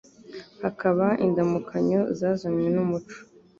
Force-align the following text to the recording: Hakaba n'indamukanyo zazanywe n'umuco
Hakaba 0.63 1.05
n'indamukanyo 1.17 2.01
zazanywe 2.19 2.69
n'umuco 2.71 3.17